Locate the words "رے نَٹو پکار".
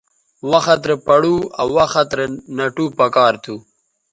2.17-3.33